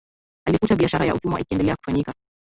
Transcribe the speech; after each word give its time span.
Alikuta 0.47 0.75
biashara 0.75 1.05
ya 1.05 1.15
utumwa 1.15 1.39
ikiendelea 1.41 1.75
kufanyika 1.75 2.13